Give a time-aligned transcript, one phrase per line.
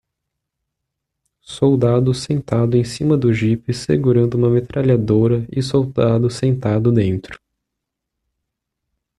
[1.43, 7.39] Soldado sentado em cima do jipe segurando uma metralhadora e soldado sentado dentro.